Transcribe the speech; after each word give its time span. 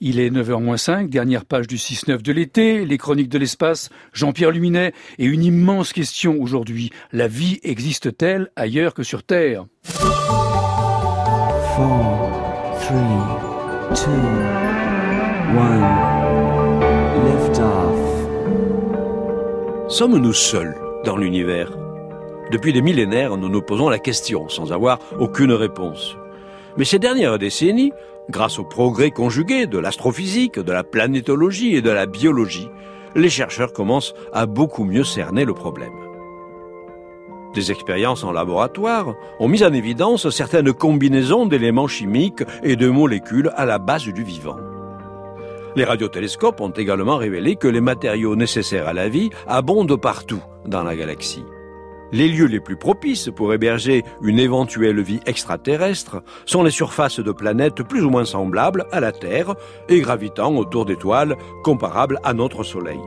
Il 0.00 0.20
est 0.20 0.30
9h-5, 0.30 1.08
dernière 1.08 1.44
page 1.44 1.66
du 1.66 1.74
6-9 1.74 2.22
de 2.22 2.30
l'été, 2.30 2.84
les 2.84 2.98
chroniques 2.98 3.28
de 3.28 3.36
l'espace, 3.36 3.90
Jean-Pierre 4.12 4.52
Luminet, 4.52 4.92
et 5.18 5.24
une 5.24 5.42
immense 5.42 5.92
question 5.92 6.40
aujourd'hui. 6.40 6.90
La 7.10 7.26
vie 7.26 7.58
existe-t-elle 7.64 8.48
ailleurs 8.54 8.94
que 8.94 9.02
sur 9.02 9.24
Terre? 9.24 9.66
Sommes-nous 19.88 20.32
seuls 20.32 20.76
dans 21.04 21.16
l'univers? 21.16 21.76
Depuis 22.52 22.72
des 22.72 22.82
millénaires, 22.82 23.36
nous 23.36 23.48
nous 23.48 23.62
posons 23.62 23.88
la 23.88 23.98
question 23.98 24.48
sans 24.48 24.72
avoir 24.72 25.00
aucune 25.18 25.52
réponse. 25.52 26.16
Mais 26.78 26.84
ces 26.84 27.00
dernières 27.00 27.38
décennies, 27.38 27.92
grâce 28.30 28.60
au 28.60 28.64
progrès 28.64 29.10
conjugué 29.10 29.66
de 29.66 29.78
l'astrophysique, 29.78 30.60
de 30.60 30.72
la 30.72 30.84
planétologie 30.84 31.74
et 31.74 31.82
de 31.82 31.90
la 31.90 32.06
biologie, 32.06 32.68
les 33.16 33.30
chercheurs 33.30 33.72
commencent 33.72 34.14
à 34.32 34.46
beaucoup 34.46 34.84
mieux 34.84 35.02
cerner 35.02 35.44
le 35.44 35.54
problème. 35.54 35.92
Des 37.52 37.72
expériences 37.72 38.22
en 38.22 38.30
laboratoire 38.30 39.14
ont 39.40 39.48
mis 39.48 39.64
en 39.64 39.72
évidence 39.72 40.30
certaines 40.30 40.72
combinaisons 40.72 41.46
d'éléments 41.46 41.88
chimiques 41.88 42.44
et 42.62 42.76
de 42.76 42.88
molécules 42.88 43.50
à 43.56 43.64
la 43.64 43.78
base 43.78 44.04
du 44.04 44.22
vivant. 44.22 44.56
Les 45.74 45.84
radiotélescopes 45.84 46.60
ont 46.60 46.70
également 46.70 47.16
révélé 47.16 47.56
que 47.56 47.68
les 47.68 47.80
matériaux 47.80 48.36
nécessaires 48.36 48.86
à 48.86 48.92
la 48.92 49.08
vie 49.08 49.30
abondent 49.48 50.00
partout 50.00 50.42
dans 50.64 50.84
la 50.84 50.94
galaxie. 50.94 51.44
Les 52.12 52.28
lieux 52.28 52.46
les 52.46 52.60
plus 52.60 52.76
propices 52.76 53.30
pour 53.34 53.52
héberger 53.52 54.02
une 54.22 54.38
éventuelle 54.38 55.00
vie 55.02 55.20
extraterrestre 55.26 56.22
sont 56.46 56.62
les 56.62 56.70
surfaces 56.70 57.20
de 57.20 57.32
planètes 57.32 57.82
plus 57.82 58.02
ou 58.02 58.08
moins 58.08 58.24
semblables 58.24 58.86
à 58.92 59.00
la 59.00 59.12
Terre 59.12 59.54
et 59.88 60.00
gravitant 60.00 60.54
autour 60.56 60.86
d'étoiles 60.86 61.36
comparables 61.62 62.18
à 62.24 62.32
notre 62.32 62.62
Soleil. 62.62 63.00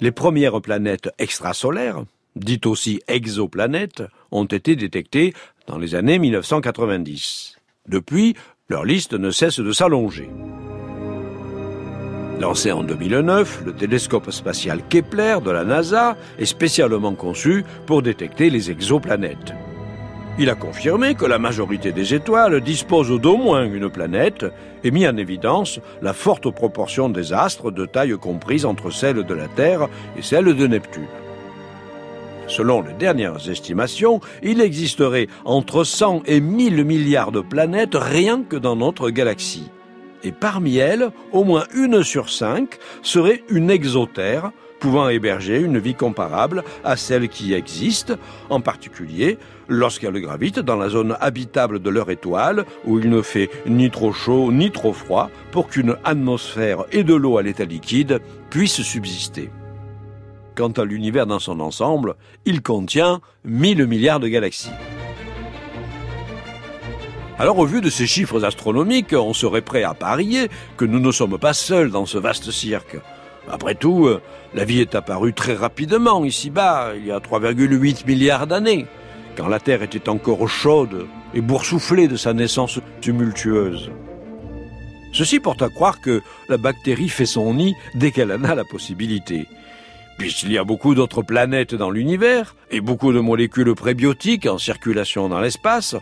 Les 0.00 0.10
premières 0.10 0.60
planètes 0.60 1.08
extrasolaires, 1.18 2.04
dites 2.34 2.66
aussi 2.66 3.00
exoplanètes, 3.06 4.02
ont 4.30 4.44
été 4.44 4.76
détectées 4.76 5.32
dans 5.66 5.78
les 5.78 5.94
années 5.94 6.18
1990. 6.18 7.56
Depuis, 7.88 8.34
leur 8.68 8.84
liste 8.84 9.14
ne 9.14 9.30
cesse 9.30 9.60
de 9.60 9.72
s'allonger. 9.72 10.28
Lancé 12.40 12.70
en 12.70 12.82
2009, 12.82 13.62
le 13.64 13.72
télescope 13.72 14.30
spatial 14.30 14.82
Kepler 14.90 15.38
de 15.42 15.50
la 15.50 15.64
NASA 15.64 16.16
est 16.38 16.44
spécialement 16.44 17.14
conçu 17.14 17.64
pour 17.86 18.02
détecter 18.02 18.50
les 18.50 18.70
exoplanètes. 18.70 19.54
Il 20.38 20.50
a 20.50 20.54
confirmé 20.54 21.14
que 21.14 21.24
la 21.24 21.38
majorité 21.38 21.92
des 21.92 22.12
étoiles 22.12 22.60
disposent 22.60 23.18
d'au 23.18 23.38
moins 23.38 23.64
une 23.64 23.88
planète 23.88 24.44
et 24.84 24.90
mis 24.90 25.08
en 25.08 25.16
évidence 25.16 25.80
la 26.02 26.12
forte 26.12 26.50
proportion 26.50 27.08
des 27.08 27.32
astres 27.32 27.70
de 27.70 27.86
taille 27.86 28.18
comprise 28.18 28.66
entre 28.66 28.90
celle 28.90 29.24
de 29.24 29.34
la 29.34 29.48
Terre 29.48 29.88
et 30.18 30.22
celle 30.22 30.54
de 30.54 30.66
Neptune. 30.66 31.08
Selon 32.48 32.82
les 32.82 32.92
dernières 32.92 33.48
estimations, 33.48 34.20
il 34.42 34.60
existerait 34.60 35.28
entre 35.46 35.84
100 35.84 36.24
et 36.26 36.40
1000 36.40 36.84
milliards 36.84 37.32
de 37.32 37.40
planètes 37.40 37.96
rien 37.96 38.42
que 38.42 38.56
dans 38.56 38.76
notre 38.76 39.08
galaxie 39.08 39.70
et 40.26 40.32
parmi 40.32 40.76
elles, 40.76 41.10
au 41.32 41.44
moins 41.44 41.64
une 41.74 42.02
sur 42.02 42.30
cinq 42.30 42.78
serait 43.02 43.44
une 43.48 43.70
exotère, 43.70 44.50
pouvant 44.80 45.08
héberger 45.08 45.60
une 45.60 45.78
vie 45.78 45.94
comparable 45.94 46.64
à 46.84 46.96
celle 46.96 47.28
qui 47.28 47.54
existe, 47.54 48.12
en 48.50 48.60
particulier 48.60 49.38
lorsqu'elle 49.68 50.20
gravite 50.20 50.58
dans 50.58 50.76
la 50.76 50.88
zone 50.88 51.16
habitable 51.20 51.80
de 51.80 51.90
leur 51.90 52.10
étoile, 52.10 52.64
où 52.84 52.98
il 52.98 53.08
ne 53.08 53.22
fait 53.22 53.50
ni 53.66 53.90
trop 53.90 54.12
chaud 54.12 54.52
ni 54.52 54.70
trop 54.70 54.92
froid 54.92 55.30
pour 55.52 55.68
qu'une 55.68 55.96
atmosphère 56.04 56.84
et 56.92 57.04
de 57.04 57.14
l'eau 57.14 57.38
à 57.38 57.42
l'état 57.42 57.64
liquide 57.64 58.20
puissent 58.50 58.82
subsister. 58.82 59.50
Quant 60.56 60.72
à 60.72 60.84
l'univers 60.84 61.26
dans 61.26 61.38
son 61.38 61.60
ensemble, 61.60 62.16
il 62.46 62.62
contient 62.62 63.20
1000 63.44 63.86
milliards 63.86 64.20
de 64.20 64.28
galaxies. 64.28 64.70
Alors 67.38 67.58
au 67.58 67.66
vu 67.66 67.82
de 67.82 67.90
ces 67.90 68.06
chiffres 68.06 68.44
astronomiques, 68.44 69.12
on 69.12 69.34
serait 69.34 69.60
prêt 69.60 69.82
à 69.82 69.92
parier 69.92 70.48
que 70.78 70.86
nous 70.86 71.00
ne 71.00 71.12
sommes 71.12 71.38
pas 71.38 71.52
seuls 71.52 71.90
dans 71.90 72.06
ce 72.06 72.16
vaste 72.16 72.50
cirque. 72.50 72.96
Après 73.50 73.74
tout, 73.74 74.06
euh, 74.06 74.22
la 74.54 74.64
vie 74.64 74.80
est 74.80 74.94
apparue 74.94 75.34
très 75.34 75.54
rapidement 75.54 76.24
ici-bas, 76.24 76.92
il 76.96 77.06
y 77.06 77.12
a 77.12 77.18
3,8 77.18 78.06
milliards 78.06 78.46
d'années, 78.46 78.86
quand 79.36 79.48
la 79.48 79.60
Terre 79.60 79.82
était 79.82 80.08
encore 80.08 80.48
chaude 80.48 81.06
et 81.34 81.42
boursouflée 81.42 82.08
de 82.08 82.16
sa 82.16 82.32
naissance 82.32 82.80
tumultueuse. 83.02 83.90
Ceci 85.12 85.38
porte 85.38 85.60
à 85.60 85.68
croire 85.68 86.00
que 86.00 86.22
la 86.48 86.56
bactérie 86.56 87.10
fait 87.10 87.26
son 87.26 87.52
nid 87.52 87.74
dès 87.94 88.12
qu'elle 88.12 88.32
en 88.32 88.44
a 88.44 88.54
la 88.54 88.64
possibilité. 88.64 89.46
Puisqu'il 90.18 90.52
y 90.52 90.58
a 90.58 90.64
beaucoup 90.64 90.94
d'autres 90.94 91.22
planètes 91.22 91.74
dans 91.74 91.90
l'univers 91.90 92.56
et 92.70 92.80
beaucoup 92.80 93.12
de 93.12 93.20
molécules 93.20 93.74
prébiotiques 93.74 94.46
en 94.46 94.56
circulation 94.56 95.28
dans 95.28 95.40
l'espace, 95.40 95.96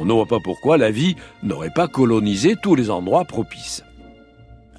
on 0.00 0.04
ne 0.04 0.12
voit 0.12 0.26
pas 0.26 0.38
pourquoi 0.40 0.78
la 0.78 0.90
vie 0.90 1.16
n'aurait 1.42 1.72
pas 1.74 1.88
colonisé 1.88 2.54
tous 2.62 2.74
les 2.74 2.90
endroits 2.90 3.24
propices. 3.24 3.82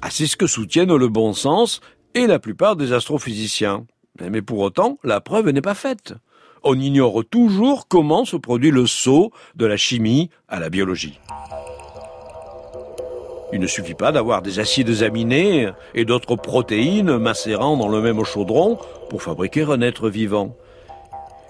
Ah, 0.02 0.08
c'est 0.10 0.26
ce 0.26 0.36
que 0.36 0.46
soutiennent 0.46 0.96
le 0.96 1.08
bon 1.08 1.34
sens 1.34 1.80
et 2.14 2.26
la 2.26 2.38
plupart 2.38 2.76
des 2.76 2.92
astrophysiciens. 2.92 3.86
Mais 4.20 4.42
pour 4.42 4.60
autant, 4.60 4.98
la 5.04 5.20
preuve 5.20 5.50
n'est 5.50 5.60
pas 5.60 5.74
faite. 5.74 6.14
On 6.62 6.78
ignore 6.78 7.22
toujours 7.24 7.86
comment 7.86 8.24
se 8.24 8.36
produit 8.36 8.70
le 8.70 8.86
saut 8.86 9.30
de 9.56 9.66
la 9.66 9.76
chimie 9.76 10.30
à 10.48 10.58
la 10.58 10.70
biologie. 10.70 11.18
Il 13.52 13.60
ne 13.60 13.66
suffit 13.66 13.94
pas 13.94 14.12
d'avoir 14.12 14.42
des 14.42 14.58
acides 14.58 15.02
aminés 15.02 15.70
et 15.94 16.04
d'autres 16.04 16.36
protéines 16.36 17.18
macérant 17.18 17.76
dans 17.76 17.88
le 17.88 18.00
même 18.00 18.24
chaudron 18.24 18.78
pour 19.08 19.22
fabriquer 19.22 19.62
un 19.62 19.80
être 19.80 20.08
vivant. 20.08 20.56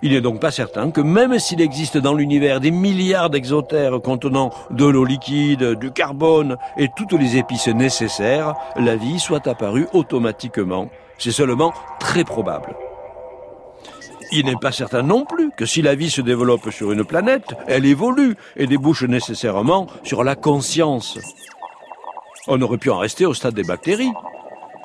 Il 0.03 0.13
n'est 0.13 0.21
donc 0.21 0.41
pas 0.41 0.51
certain 0.51 0.91
que 0.91 1.01
même 1.01 1.39
s'il 1.39 1.61
existe 1.61 1.99
dans 1.99 2.15
l'univers 2.15 2.61
des 2.61 2.71
milliards 2.71 3.29
d'exotères 3.29 4.01
contenant 4.01 4.51
de 4.71 4.87
l'eau 4.87 5.05
liquide, 5.05 5.75
du 5.75 5.91
carbone 5.91 6.57
et 6.79 6.89
toutes 6.97 7.13
les 7.13 7.37
épices 7.37 7.69
nécessaires, 7.69 8.55
la 8.77 8.97
vie 8.97 9.21
soit 9.21 9.47
apparue 9.47 9.87
automatiquement. 9.93 10.89
C'est 11.19 11.33
seulement 11.33 11.75
très 11.99 12.25
probable. 12.25 12.75
Il 14.33 14.47
n'est 14.47 14.57
pas 14.57 14.73
certain 14.73 15.03
non 15.03 15.25
plus 15.25 15.51
que 15.51 15.67
si 15.67 15.83
la 15.83 15.95
vie 15.95 16.11
se 16.11 16.21
développe 16.21 16.71
sur 16.71 16.93
une 16.93 17.05
planète, 17.05 17.55
elle 17.67 17.85
évolue 17.85 18.37
et 18.57 18.67
débouche 18.67 19.03
nécessairement 19.03 19.87
sur 20.03 20.25
la 20.25 20.37
conscience. 20.37 21.19
On 22.47 22.63
aurait 22.63 22.79
pu 22.79 22.91
en 22.91 22.99
rester 22.99 23.27
au 23.27 23.35
stade 23.35 23.55
des 23.55 23.65
bactéries. 23.65 24.13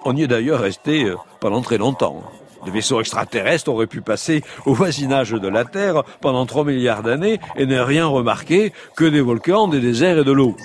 On 0.03 0.15
y 0.15 0.23
est 0.23 0.27
d'ailleurs 0.27 0.59
resté 0.59 1.05
euh, 1.05 1.15
pendant 1.39 1.61
très 1.61 1.77
longtemps. 1.77 2.21
Des 2.65 2.71
vaisseaux 2.71 2.99
extraterrestres 2.99 3.69
auraient 3.69 3.87
pu 3.87 4.01
passer 4.01 4.43
au 4.65 4.73
voisinage 4.73 5.31
de 5.31 5.47
la 5.47 5.65
Terre 5.65 6.03
pendant 6.21 6.45
3 6.45 6.65
milliards 6.65 7.03
d'années 7.03 7.39
et 7.55 7.65
ne 7.65 7.79
rien 7.79 8.07
remarquer 8.07 8.73
que 8.97 9.05
des 9.05 9.21
volcans, 9.21 9.67
des 9.67 9.79
déserts 9.79 10.19
et 10.19 10.23
de 10.23 10.31
l'eau. 10.31 10.55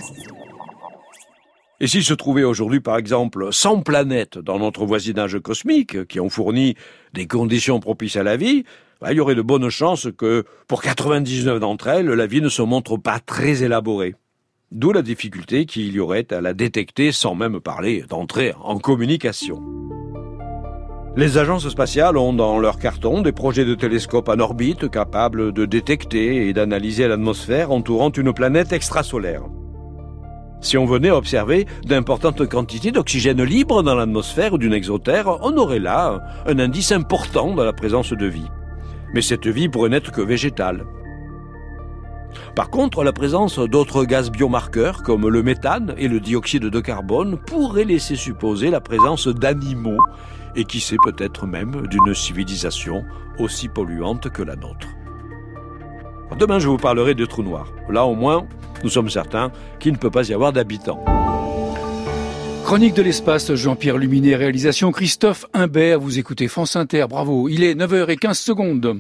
Et 1.79 1.87
s'il 1.87 2.05
se 2.05 2.15
trouvait 2.15 2.45
aujourd'hui, 2.45 2.81
par 2.81 2.97
exemple, 2.97 3.49
100 3.51 3.81
planètes 3.81 4.39
dans 4.39 4.59
notre 4.59 4.85
voisinage 4.85 5.39
cosmique 5.41 6.07
qui 6.09 6.21
ont 6.21 6.29
fourni 6.29 6.75
des 7.15 7.27
conditions 7.27 7.81
propices 7.81 8.17
à 8.17 8.23
la 8.23 8.37
vie, 8.37 8.65
bah, 9.01 9.13
il 9.13 9.17
y 9.17 9.21
aurait 9.21 9.35
de 9.35 9.43
bonnes 9.43 9.71
chances 9.71 10.09
que, 10.17 10.45
pour 10.69 10.83
99 10.83 11.59
d'entre 11.59 11.89
elles, 11.89 12.07
la 12.07 12.27
vie 12.27 12.43
ne 12.43 12.51
se 12.51 12.61
montre 12.61 12.99
pas 12.99 13.19
très 13.19 13.63
élaborée. 13.63 14.15
D'où 14.73 14.93
la 14.93 15.03
difficulté 15.03 15.65
qu'il 15.65 15.91
y 15.93 16.01
aurait 16.01 16.33
à 16.33 16.41
la 16.41 16.53
détecter 16.53 17.13
sans 17.13 17.35
même 17.35 17.61
parler 17.61 18.05
d'entrer 18.09 18.53
en 18.63 18.79
communication. 18.79 19.61
Les 21.17 21.39
agences 21.39 21.69
spatiales 21.69 22.17
ont 22.17 22.33
dans 22.33 22.61
leur 22.61 22.79
carton 22.79 23.21
des 23.21 23.33
projets 23.33 23.65
de 23.65 23.75
télescopes 23.75 24.29
en 24.29 24.39
orbite 24.39 24.89
capables 24.89 25.53
de 25.53 25.65
détecter 25.65 26.49
et 26.49 26.53
d'analyser 26.53 27.09
l'atmosphère 27.09 27.73
entourant 27.73 28.11
une 28.11 28.33
planète 28.33 28.73
extrasolaire. 28.73 29.43
Si 30.61 30.79
on 30.79 30.85
venait 30.85 31.11
observer 31.11 31.67
d'importantes 31.85 32.47
quantités 32.49 32.93
d'oxygène 32.93 33.43
libre 33.43 33.83
dans 33.83 33.97
l'atmosphère 33.97 34.57
d'une 34.57 34.73
exotère, 34.73 35.39
on 35.43 35.57
aurait 35.57 35.81
là 35.81 36.21
un 36.47 36.59
indice 36.61 36.93
important 36.93 37.55
de 37.55 37.63
la 37.63 37.73
présence 37.73 38.13
de 38.13 38.27
vie. 38.27 38.49
Mais 39.13 39.23
cette 39.23 39.49
vie 39.49 39.69
pourrait 39.69 39.89
n'être 39.89 40.13
que 40.13 40.21
végétale. 40.21 40.85
Par 42.55 42.71
contre, 42.71 43.05
la 43.05 43.13
présence 43.13 43.59
d'autres 43.59 44.05
gaz 44.05 44.31
biomarqueurs 44.31 45.03
comme 45.03 45.29
le 45.29 45.43
méthane 45.43 45.95
et 45.97 46.09
le 46.09 46.21
dioxyde 46.21 46.65
de 46.65 46.81
carbone 46.81 47.39
pourrait 47.39 47.85
laisser 47.85 48.17
supposer 48.17 48.71
la 48.71 48.81
présence 48.81 49.29
d'animaux 49.29 49.99
et 50.57 50.65
qui 50.65 50.81
sait 50.81 50.97
peut-être 51.05 51.47
même 51.47 51.87
d'une 51.87 52.15
civilisation 52.15 53.05
aussi 53.39 53.69
polluante 53.69 54.31
que 54.31 54.43
la 54.43 54.57
nôtre. 54.57 54.89
Demain, 56.39 56.59
je 56.59 56.69
vous 56.69 56.77
parlerai 56.77 57.15
de 57.15 57.25
trous 57.25 57.43
noirs. 57.43 57.73
Là, 57.89 58.05
au 58.05 58.15
moins, 58.15 58.47
nous 58.83 58.91
sommes 58.91 59.11
certains 59.11 59.51
qu'il 59.79 59.93
ne 59.93 59.99
peut 59.99 60.11
pas 60.11 60.29
y 60.29 60.35
avoir 60.35 60.53
d'habitants. 60.53 61.05
Chronique 62.65 62.95
de 62.95 63.03
l'espace, 63.03 63.53
Jean-Pierre 63.55 63.99
Luminet, 63.99 64.37
réalisation 64.37 64.93
Christophe 64.93 65.45
Imbert. 65.55 65.99
Vous 65.99 66.21
écoutez 66.21 66.47
France 66.47 66.77
Inter, 66.77 67.07
bravo. 67.09 67.49
Il 67.49 67.65
est 67.65 67.75
9h15 67.75 68.35
secondes. 68.35 68.97